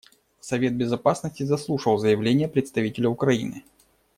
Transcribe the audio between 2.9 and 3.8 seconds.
Украины.